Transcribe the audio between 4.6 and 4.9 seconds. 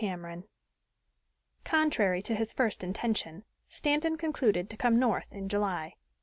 to